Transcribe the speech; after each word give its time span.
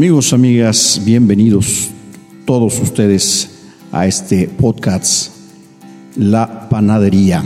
Amigos, 0.00 0.32
amigas, 0.32 1.02
bienvenidos 1.04 1.90
todos 2.46 2.80
ustedes 2.80 3.50
a 3.92 4.06
este 4.06 4.48
podcast 4.48 5.30
La 6.16 6.70
Panadería. 6.70 7.44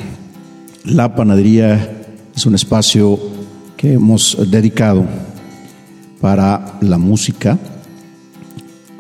La 0.85 1.17
Panadería 1.17 2.05
es 2.33 2.47
un 2.47 2.55
espacio 2.55 3.19
que 3.77 3.95
hemos 3.95 4.39
dedicado 4.53 5.05
para 6.21 6.79
la 6.81 6.97
música, 6.97 7.59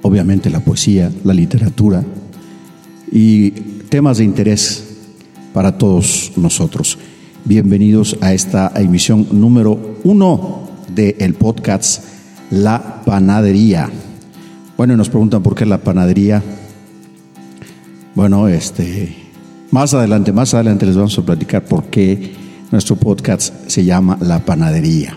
obviamente 0.02 0.50
la 0.50 0.58
poesía, 0.58 1.12
la 1.22 1.32
literatura 1.32 2.02
y 3.12 3.52
temas 3.88 4.18
de 4.18 4.24
interés 4.24 4.96
para 5.52 5.78
todos 5.78 6.32
nosotros. 6.34 6.98
Bienvenidos 7.44 8.18
a 8.20 8.34
esta 8.34 8.72
emisión 8.74 9.28
número 9.30 10.00
uno 10.02 10.70
del 10.92 11.34
podcast 11.34 12.13
la 12.54 13.02
panadería. 13.04 13.90
Bueno, 14.76 14.96
nos 14.96 15.08
preguntan 15.08 15.42
por 15.42 15.54
qué 15.54 15.66
la 15.66 15.78
panadería. 15.78 16.42
Bueno, 18.14 18.48
este, 18.48 19.16
más 19.70 19.92
adelante, 19.94 20.32
más 20.32 20.54
adelante 20.54 20.86
les 20.86 20.96
vamos 20.96 21.18
a 21.18 21.22
platicar 21.22 21.64
por 21.64 21.84
qué 21.84 22.32
nuestro 22.70 22.96
podcast 22.96 23.68
se 23.68 23.84
llama 23.84 24.18
La 24.20 24.44
Panadería. 24.44 25.16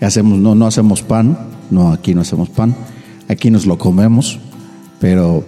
Hacemos, 0.00 0.38
no, 0.38 0.54
no 0.54 0.66
hacemos 0.66 1.02
pan, 1.02 1.38
no, 1.70 1.92
aquí 1.92 2.14
no 2.14 2.22
hacemos 2.22 2.48
pan, 2.48 2.74
aquí 3.28 3.50
nos 3.50 3.66
lo 3.66 3.78
comemos, 3.78 4.40
pero 4.98 5.44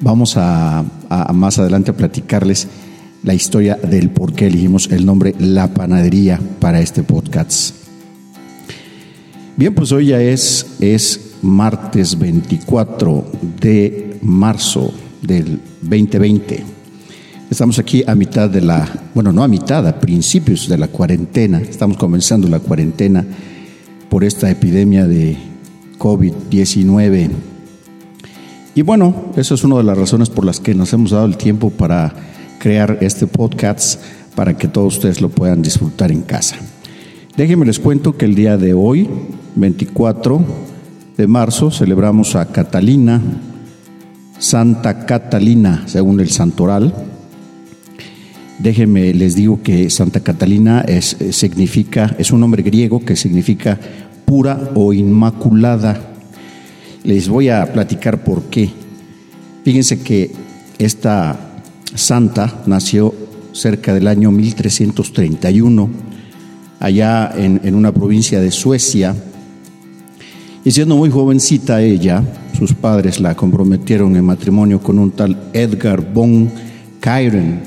vamos 0.00 0.36
a, 0.36 0.84
a 1.08 1.32
más 1.32 1.58
adelante 1.58 1.90
a 1.90 1.96
platicarles 1.96 2.68
la 3.22 3.34
historia 3.34 3.76
del 3.76 4.10
por 4.10 4.34
qué 4.34 4.46
elegimos 4.46 4.90
el 4.90 5.06
nombre 5.06 5.34
La 5.38 5.72
Panadería 5.72 6.38
para 6.60 6.80
este 6.80 7.02
podcast. 7.02 7.81
Bien, 9.54 9.74
pues 9.74 9.92
hoy 9.92 10.06
ya 10.06 10.20
es, 10.22 10.66
es 10.80 11.34
martes 11.42 12.18
24 12.18 13.24
de 13.60 14.16
marzo 14.22 14.94
del 15.20 15.60
2020. 15.82 16.64
Estamos 17.50 17.78
aquí 17.78 18.02
a 18.06 18.14
mitad 18.14 18.48
de 18.48 18.62
la, 18.62 18.88
bueno, 19.14 19.30
no 19.30 19.42
a 19.42 19.48
mitad, 19.48 19.86
a 19.86 20.00
principios 20.00 20.70
de 20.70 20.78
la 20.78 20.88
cuarentena. 20.88 21.60
Estamos 21.60 21.98
comenzando 21.98 22.48
la 22.48 22.60
cuarentena 22.60 23.26
por 24.08 24.24
esta 24.24 24.50
epidemia 24.50 25.06
de 25.06 25.36
COVID-19. 25.98 27.28
Y 28.74 28.80
bueno, 28.80 29.32
eso 29.36 29.54
es 29.54 29.64
una 29.64 29.76
de 29.76 29.84
las 29.84 29.98
razones 29.98 30.30
por 30.30 30.46
las 30.46 30.60
que 30.60 30.74
nos 30.74 30.94
hemos 30.94 31.10
dado 31.10 31.26
el 31.26 31.36
tiempo 31.36 31.68
para 31.68 32.14
crear 32.58 32.96
este 33.02 33.26
podcast 33.26 34.00
para 34.34 34.56
que 34.56 34.66
todos 34.66 34.94
ustedes 34.94 35.20
lo 35.20 35.28
puedan 35.28 35.60
disfrutar 35.60 36.10
en 36.10 36.22
casa. 36.22 36.56
Déjenme 37.36 37.64
les 37.64 37.78
cuento 37.78 38.18
que 38.18 38.26
el 38.26 38.34
día 38.34 38.58
de 38.58 38.74
hoy 38.74 39.08
24 39.56 40.44
de 41.16 41.26
marzo 41.26 41.70
celebramos 41.70 42.36
a 42.36 42.52
Catalina, 42.52 43.22
Santa 44.38 45.06
Catalina, 45.06 45.84
según 45.86 46.20
el 46.20 46.28
santoral. 46.28 46.92
Déjenme, 48.58 49.14
les 49.14 49.34
digo 49.34 49.62
que 49.62 49.88
Santa 49.88 50.20
Catalina 50.20 50.82
es, 50.82 51.16
eh, 51.22 51.32
significa, 51.32 52.14
es 52.18 52.32
un 52.32 52.40
nombre 52.40 52.62
griego 52.62 53.02
que 53.02 53.16
significa 53.16 53.80
pura 54.26 54.70
o 54.74 54.92
inmaculada. 54.92 56.12
Les 57.02 57.30
voy 57.30 57.48
a 57.48 57.72
platicar 57.72 58.24
por 58.24 58.42
qué. 58.50 58.68
Fíjense 59.64 60.02
que 60.02 60.32
esta 60.78 61.40
santa 61.94 62.62
nació 62.66 63.14
cerca 63.52 63.94
del 63.94 64.06
año 64.06 64.30
1331, 64.30 66.11
allá 66.82 67.32
en, 67.36 67.60
en 67.64 67.74
una 67.74 67.92
provincia 67.92 68.40
de 68.40 68.50
Suecia, 68.50 69.14
y 70.64 70.70
siendo 70.70 70.96
muy 70.96 71.10
jovencita 71.10 71.82
ella, 71.82 72.22
sus 72.56 72.72
padres 72.72 73.18
la 73.18 73.34
comprometieron 73.34 74.14
en 74.14 74.24
matrimonio 74.24 74.80
con 74.80 74.98
un 74.98 75.10
tal 75.10 75.50
Edgar 75.52 76.12
von 76.12 76.50
Kyren. 77.00 77.62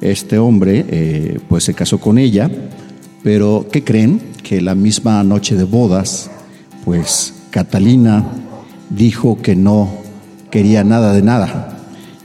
Este 0.00 0.38
hombre 0.38 0.86
eh, 0.88 1.38
pues 1.46 1.64
se 1.64 1.74
casó 1.74 1.98
con 1.98 2.16
ella, 2.16 2.50
pero 3.22 3.66
¿qué 3.70 3.84
creen? 3.84 4.20
Que 4.42 4.62
la 4.62 4.74
misma 4.74 5.22
noche 5.24 5.56
de 5.56 5.64
bodas, 5.64 6.30
pues 6.86 7.34
Catalina 7.50 8.26
dijo 8.88 9.42
que 9.42 9.54
no 9.54 9.90
quería 10.50 10.84
nada 10.84 11.12
de 11.12 11.20
nada 11.22 11.76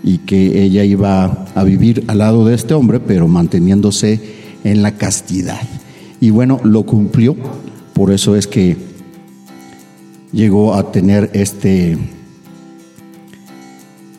y 0.02 0.20
que 0.20 0.64
ella 0.64 0.86
iba 0.86 1.46
a 1.54 1.64
vivir 1.66 2.06
al 2.08 2.20
lado 2.20 2.46
de 2.46 2.56
este 2.56 2.74
hombre, 2.74 3.02
pero 3.02 3.28
manteniéndose 3.28 4.22
en 4.64 4.82
la 4.82 4.92
castidad. 4.92 5.60
Y 6.20 6.30
bueno, 6.30 6.60
lo 6.64 6.84
cumplió, 6.84 7.36
por 7.94 8.12
eso 8.12 8.36
es 8.36 8.48
que 8.48 8.78
llegó 10.32 10.74
a 10.74 10.92
tener 10.92 11.30
este, 11.34 11.94
e, 11.94 11.98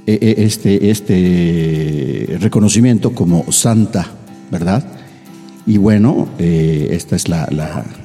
e, 0.06 0.34
este, 0.44 0.90
este 0.90 2.38
reconocimiento 2.40 3.12
como 3.12 3.50
santa, 3.52 4.06
¿verdad? 4.50 4.84
Y 5.66 5.78
bueno, 5.78 6.28
eh, 6.38 6.88
esta 6.92 7.16
es 7.16 7.28
la, 7.28 7.48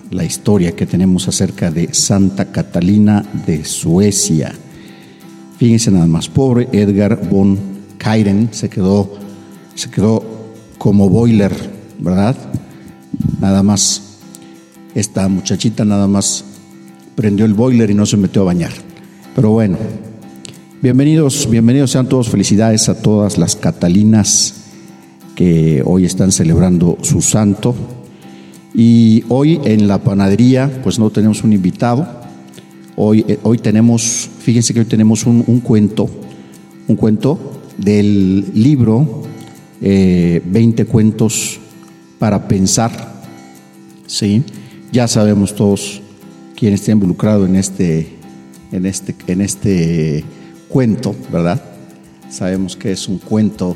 la, 0.10 0.24
historia 0.26 0.76
que 0.76 0.88
tenemos 0.88 1.28
acerca 1.28 1.70
de 1.70 1.94
Santa 1.94 2.52
Catalina 2.52 3.24
de 3.46 3.64
Suecia. 3.66 4.52
Fíjense 5.58 5.92
nada 5.92 6.08
más, 6.08 6.28
pobre 6.28 6.68
Edgar 6.72 7.30
von 7.30 7.60
Kairen 8.00 8.50
se 8.52 8.68
quedó, 8.68 9.14
se 9.76 9.92
quedó 9.92 10.24
como 10.80 11.08
boiler, 11.08 11.54
¿verdad? 12.00 12.36
Nada 13.42 13.64
más, 13.64 14.04
esta 14.94 15.28
muchachita 15.28 15.84
nada 15.84 16.08
más 16.08 16.46
prendió 17.16 17.44
el 17.44 17.56
boiler 17.56 17.90
y 17.90 17.96
no 17.96 18.06
se 18.06 18.16
metió 18.16 18.44
a 18.44 18.46
bañar. 18.46 18.72
Pero 19.36 19.50
bueno, 19.50 19.80
bienvenidos, 20.80 21.50
bienvenidos 21.50 21.90
sean 21.90 22.08
todos, 22.08 22.30
felicidades 22.30 22.88
a 22.88 23.02
todas 23.02 23.40
las 23.40 23.56
Catalinas 23.56 24.54
que 25.36 25.82
hoy 25.84 26.06
están 26.06 26.32
celebrando 26.32 27.00
su 27.02 27.24
santo. 27.24 27.74
Y 28.76 29.24
hoy 29.28 29.60
en 29.66 29.88
la 29.88 29.98
panadería, 29.98 30.80
pues 30.84 31.00
no 31.00 31.10
tenemos 31.10 31.44
un 31.44 31.54
invitado. 31.54 32.08
Hoy, 32.96 33.26
eh, 33.28 33.40
hoy 33.42 33.58
tenemos, 33.58 34.30
fíjense 34.38 34.72
que 34.72 34.82
hoy 34.82 34.86
tenemos 34.86 35.26
un, 35.26 35.62
cuento, 35.62 36.08
un 36.88 36.96
cuento 36.96 37.64
del 37.76 38.54
libro 38.54 39.24
20 39.82 39.82
eh, 39.82 40.86
cuentos 40.86 41.60
para 42.20 42.48
pensar. 42.48 43.11
¿Sí? 44.12 44.44
Ya 44.92 45.08
sabemos 45.08 45.56
todos 45.56 46.02
quien 46.56 46.74
está 46.74 46.92
involucrado 46.92 47.46
en 47.46 47.56
este, 47.56 48.10
en 48.72 48.86
este, 48.86 49.16
en 49.28 49.42
este 49.42 50.24
cuento, 50.68 51.16
¿verdad? 51.32 51.62
Sabemos 52.30 52.76
que 52.76 52.92
es 52.92 53.08
un 53.08 53.20
cuento 53.20 53.76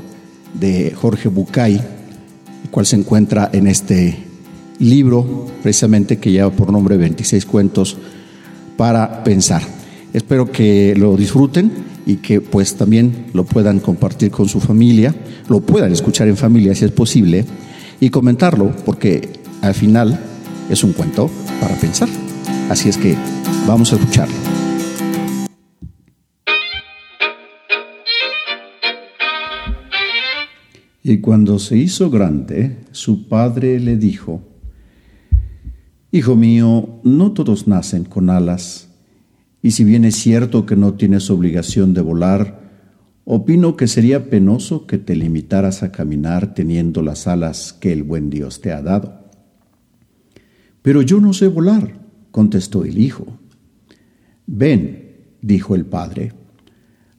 de 0.54 0.92
Jorge 0.92 1.30
Bucay, 1.30 1.76
el 1.76 2.70
cual 2.70 2.86
se 2.86 2.98
encuentra 2.98 3.50
en 3.54 3.68
este 3.68 4.18
libro, 4.80 5.48
precisamente 5.64 6.18
que 6.18 6.32
lleva 6.32 6.52
por 6.52 6.72
nombre 6.72 6.98
26 6.98 7.46
cuentos 7.46 7.98
para 8.76 9.24
pensar. 9.24 9.62
Espero 10.14 10.52
que 10.52 10.94
lo 10.98 11.16
disfruten 11.16 11.72
y 12.06 12.18
que 12.18 12.42
pues 12.42 12.76
también 12.76 13.28
lo 13.34 13.46
puedan 13.46 13.80
compartir 13.80 14.32
con 14.32 14.50
su 14.50 14.60
familia, 14.60 15.16
lo 15.48 15.62
puedan 15.62 15.94
escuchar 15.94 16.28
en 16.28 16.36
familia 16.36 16.76
si 16.76 16.84
es 16.84 16.92
posible 16.92 17.46
y 18.02 18.10
comentarlo 18.10 18.74
porque 18.86 19.35
al 19.62 19.74
final 19.74 20.20
es 20.70 20.84
un 20.84 20.94
cuento 20.94 21.30
para 21.60 21.76
pensar. 21.76 22.10
Así 22.70 22.90
es 22.90 22.98
que 22.98 23.16
vamos 23.68 23.92
a 23.94 23.96
escucharlo. 23.96 24.36
Y 31.08 31.20
cuando 31.20 31.60
se 31.60 31.78
hizo 31.78 32.10
grande, 32.10 32.78
su 32.92 33.28
padre 33.28 33.80
le 33.80 33.96
dijo, 33.96 34.42
Hijo 36.12 36.36
mío, 36.36 37.02
no 37.04 37.34
todos 37.34 37.68
nacen 37.68 38.06
con 38.06 38.30
alas, 38.30 38.90
y 39.62 39.72
si 39.72 39.84
bien 39.84 40.06
es 40.06 40.16
cierto 40.16 40.66
que 40.66 40.76
no 40.76 40.94
tienes 40.94 41.30
obligación 41.30 41.94
de 41.94 42.02
volar, 42.02 42.62
opino 43.26 43.76
que 43.76 43.88
sería 43.88 44.30
penoso 44.30 44.88
que 44.88 44.98
te 44.98 45.16
limitaras 45.16 45.84
a 45.84 45.92
caminar 45.92 46.54
teniendo 46.54 47.02
las 47.02 47.28
alas 47.28 47.74
que 47.74 47.92
el 47.92 48.04
buen 48.04 48.30
Dios 48.30 48.62
te 48.62 48.72
ha 48.72 48.82
dado. 48.82 49.25
Pero 50.86 51.02
yo 51.02 51.20
no 51.20 51.34
sé 51.34 51.48
volar, 51.48 51.98
contestó 52.30 52.86
el 52.86 53.00
hijo. 53.00 53.26
Ven, 54.46 55.16
dijo 55.42 55.74
el 55.74 55.84
padre. 55.84 56.34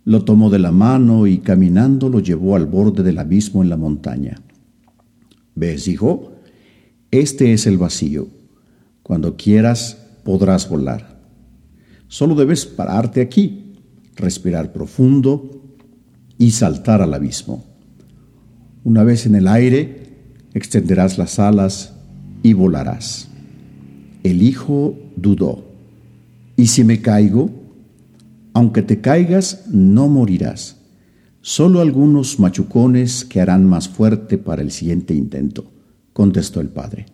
Lo 0.04 0.24
tomó 0.24 0.50
de 0.50 0.60
la 0.60 0.70
mano 0.70 1.26
y 1.26 1.38
caminando 1.38 2.08
lo 2.08 2.20
llevó 2.20 2.54
al 2.54 2.66
borde 2.66 3.02
del 3.02 3.18
abismo 3.18 3.64
en 3.64 3.68
la 3.68 3.76
montaña. 3.76 4.40
¿Ves, 5.56 5.88
hijo? 5.88 6.34
Este 7.10 7.52
es 7.54 7.66
el 7.66 7.76
vacío. 7.76 8.28
Cuando 9.02 9.36
quieras 9.36 9.98
podrás 10.22 10.68
volar. 10.68 11.20
Solo 12.06 12.36
debes 12.36 12.66
pararte 12.66 13.20
aquí, 13.20 13.74
respirar 14.14 14.72
profundo 14.72 15.74
y 16.38 16.52
saltar 16.52 17.02
al 17.02 17.12
abismo. 17.12 17.64
Una 18.84 19.02
vez 19.02 19.26
en 19.26 19.34
el 19.34 19.48
aire, 19.48 20.14
extenderás 20.54 21.18
las 21.18 21.40
alas 21.40 21.94
y 22.44 22.52
volarás. 22.52 23.30
El 24.26 24.42
hijo 24.42 24.98
dudó. 25.14 25.62
¿Y 26.56 26.66
si 26.66 26.82
me 26.82 27.00
caigo? 27.00 27.48
Aunque 28.54 28.82
te 28.82 29.00
caigas, 29.00 29.68
no 29.68 30.08
morirás. 30.08 30.78
Solo 31.42 31.80
algunos 31.80 32.40
machucones 32.40 33.24
que 33.24 33.40
harán 33.40 33.64
más 33.64 33.88
fuerte 33.88 34.36
para 34.36 34.62
el 34.62 34.72
siguiente 34.72 35.14
intento, 35.14 35.70
contestó 36.12 36.60
el 36.60 36.70
padre. 36.70 37.06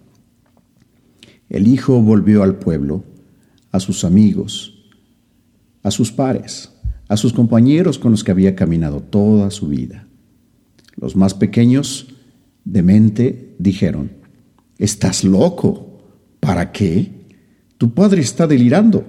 El 1.51 1.67
hijo 1.67 2.01
volvió 2.01 2.43
al 2.43 2.57
pueblo, 2.57 3.05
a 3.73 3.79
sus 3.79 4.05
amigos, 4.05 4.87
a 5.83 5.91
sus 5.91 6.13
pares, 6.13 6.73
a 7.09 7.19
sus 7.19 7.35
compañeros 7.35 7.99
con 7.99 8.13
los 8.13 8.25
que 8.25 8.31
había 8.31 8.57
caminado 8.57 9.01
toda 9.01 9.51
su 9.51 9.69
vida. 9.69 10.09
Los 10.97 11.15
más 11.15 11.35
pequeños, 11.35 12.07
de 12.65 12.83
mente, 12.83 13.55
dijeron, 13.59 14.13
Estás 14.79 15.25
loco. 15.25 15.92
¿Para 16.43 16.73
qué? 16.73 17.09
Tu 17.79 17.95
padre 17.95 18.21
está 18.21 18.49
delirando. 18.49 19.05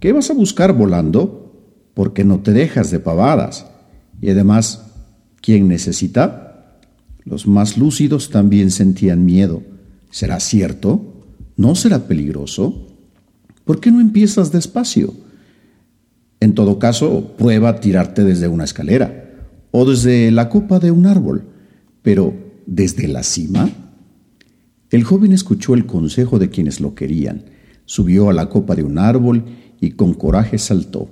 ¿Qué 0.00 0.12
vas 0.12 0.30
a 0.30 0.34
buscar 0.34 0.72
volando? 0.72 1.52
Porque 1.94 2.24
no 2.24 2.40
te 2.40 2.52
dejas 2.52 2.90
de 2.90 2.98
pavadas. 2.98 3.66
Y 4.20 4.30
además, 4.30 4.84
¿quién 5.40 5.68
necesita? 5.68 6.80
Los 7.22 7.46
más 7.46 7.78
lúcidos 7.78 8.30
también 8.30 8.72
sentían 8.72 9.24
miedo. 9.24 9.62
¿Será 10.10 10.40
cierto? 10.40 11.22
¿No 11.56 11.76
será 11.76 12.08
peligroso? 12.08 12.88
¿Por 13.64 13.78
qué 13.78 13.92
no 13.92 14.00
empiezas 14.00 14.50
despacio? 14.50 15.14
En 16.40 16.54
todo 16.54 16.80
caso, 16.80 17.36
prueba 17.38 17.78
tirarte 17.78 18.24
desde 18.24 18.48
una 18.48 18.64
escalera 18.64 19.30
o 19.70 19.88
desde 19.88 20.32
la 20.32 20.48
copa 20.48 20.80
de 20.80 20.90
un 20.90 21.06
árbol, 21.06 21.44
pero 22.02 22.34
desde 22.66 23.06
la 23.06 23.22
cima. 23.22 23.70
El 24.90 25.02
joven 25.02 25.32
escuchó 25.32 25.74
el 25.74 25.86
consejo 25.86 26.38
de 26.38 26.48
quienes 26.48 26.80
lo 26.80 26.94
querían, 26.94 27.44
subió 27.86 28.30
a 28.30 28.32
la 28.32 28.48
copa 28.48 28.76
de 28.76 28.84
un 28.84 28.98
árbol 28.98 29.44
y 29.80 29.90
con 29.92 30.14
coraje 30.14 30.58
saltó. 30.58 31.10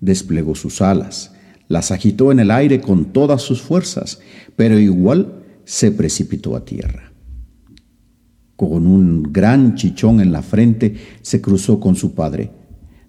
Desplegó 0.00 0.54
sus 0.54 0.80
alas, 0.80 1.32
las 1.66 1.90
agitó 1.90 2.30
en 2.30 2.38
el 2.38 2.50
aire 2.50 2.80
con 2.80 3.12
todas 3.12 3.42
sus 3.42 3.60
fuerzas, 3.60 4.20
pero 4.54 4.78
igual 4.78 5.42
se 5.64 5.90
precipitó 5.90 6.54
a 6.54 6.64
tierra. 6.64 7.12
Con 8.54 8.86
un 8.86 9.24
gran 9.24 9.74
chichón 9.74 10.20
en 10.20 10.32
la 10.32 10.42
frente 10.42 10.96
se 11.22 11.40
cruzó 11.40 11.80
con 11.80 11.96
su 11.96 12.14
padre. 12.14 12.50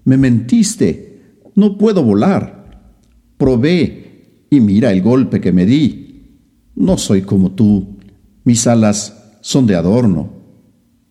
Me 0.06 0.18
mentiste, 0.18 1.42
no 1.56 1.78
puedo 1.78 2.04
volar. 2.04 2.94
Probé 3.38 4.46
y 4.50 4.60
mira 4.60 4.92
el 4.92 5.02
golpe 5.02 5.40
que 5.40 5.52
me 5.52 5.66
di. 5.66 6.40
No 6.76 6.98
soy 6.98 7.22
como 7.22 7.52
tú, 7.52 7.98
mis 8.44 8.66
alas 8.68 9.19
son 9.50 9.66
de 9.66 9.76
adorno. 9.76 10.30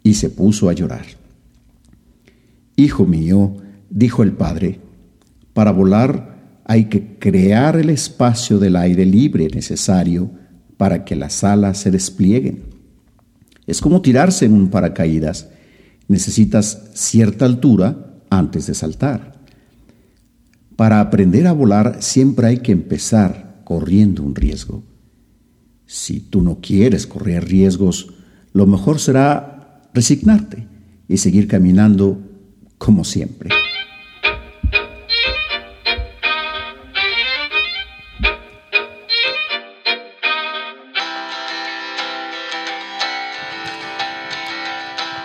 Y 0.05 0.15
se 0.15 0.31
puso 0.31 0.69
a 0.69 0.73
llorar. 0.73 1.05
Hijo 2.77 3.05
mío, 3.05 3.57
dijo 3.91 4.23
el 4.23 4.33
padre, 4.33 4.79
para 5.53 5.73
volar 5.73 6.61
hay 6.65 6.85
que 6.85 7.19
crear 7.19 7.77
el 7.77 7.91
espacio 7.91 8.61
del 8.61 8.77
aire 8.77 9.05
libre 9.05 9.49
necesario 9.49 10.31
para 10.77 11.05
que 11.05 11.17
las 11.17 11.43
alas 11.43 11.79
se 11.79 11.91
desplieguen. 11.91 12.63
Es 13.67 13.81
como 13.81 14.03
tirarse 14.03 14.45
en 14.45 14.53
un 14.53 14.69
paracaídas. 14.69 15.49
Necesitas 16.07 16.91
cierta 16.95 17.45
altura 17.45 18.21
antes 18.31 18.69
de 18.69 18.75
saltar. 18.75 19.33
Para 20.77 21.01
aprender 21.01 21.49
a 21.49 21.53
volar 21.53 21.97
siempre 22.05 22.47
hay 22.47 22.59
que 22.59 22.71
empezar 22.71 23.63
corriendo 23.65 24.23
un 24.23 24.37
riesgo. 24.37 24.85
Si 25.87 26.21
tú 26.21 26.41
no 26.41 26.61
quieres 26.61 27.05
correr 27.09 27.45
riesgos, 27.45 28.15
lo 28.59 28.67
mejor 28.67 28.99
será 28.99 29.89
resignarte 29.95 30.67
y 31.07 31.19
seguir 31.19 31.47
caminando 31.47 32.19
como 32.77 33.05
siempre. 33.05 33.51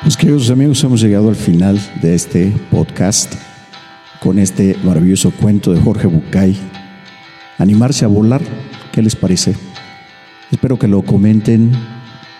Pues 0.03 0.15
queridos 0.15 0.51
amigos, 0.51 0.83
hemos 0.83 1.01
llegado 1.01 1.29
al 1.29 1.35
final 1.35 1.79
de 2.03 2.13
este 2.13 2.53
podcast 2.69 3.33
con 4.21 4.37
este 4.37 4.77
maravilloso 4.83 5.31
cuento 5.31 5.73
de 5.73 5.81
Jorge 5.81 6.05
Bucay. 6.05 6.55
Animarse 7.57 8.05
a 8.05 8.09
volar, 8.09 8.41
¿qué 8.91 9.01
les 9.01 9.15
parece? 9.15 9.55
Espero 10.51 10.77
que 10.77 10.87
lo 10.87 11.01
comenten 11.01 11.71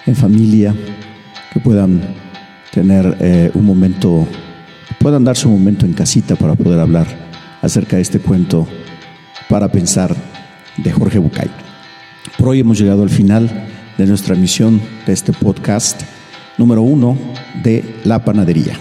en 0.05 0.15
familia, 0.15 0.75
que 1.51 1.59
puedan 1.59 2.01
tener 2.71 3.17
eh, 3.19 3.51
un 3.53 3.65
momento, 3.65 4.27
puedan 4.99 5.23
darse 5.23 5.47
un 5.47 5.53
momento 5.53 5.85
en 5.85 5.93
casita 5.93 6.35
para 6.35 6.55
poder 6.55 6.79
hablar 6.79 7.07
acerca 7.61 7.95
de 7.95 8.01
este 8.01 8.19
cuento 8.19 8.67
para 9.49 9.71
pensar 9.71 10.15
de 10.77 10.91
Jorge 10.91 11.19
Bucay. 11.19 11.49
Por 12.37 12.49
hoy 12.49 12.59
hemos 12.59 12.79
llegado 12.79 13.03
al 13.03 13.09
final 13.09 13.67
de 13.97 14.05
nuestra 14.07 14.35
emisión 14.35 14.81
de 15.05 15.13
este 15.13 15.31
podcast 15.31 16.01
número 16.57 16.81
uno 16.81 17.17
de 17.63 17.83
La 18.03 18.23
Panadería. 18.23 18.77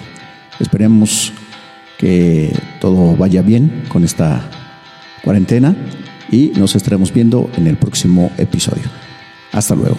Esperemos 0.58 1.32
que 1.98 2.52
todo 2.80 3.16
vaya 3.16 3.42
bien 3.42 3.84
con 3.88 4.04
esta 4.04 4.48
cuarentena 5.22 5.76
y 6.30 6.52
nos 6.56 6.74
estaremos 6.74 7.12
viendo 7.12 7.50
en 7.56 7.66
el 7.66 7.76
próximo 7.76 8.32
episodio. 8.38 8.84
Hasta 9.52 9.74
luego. 9.74 9.98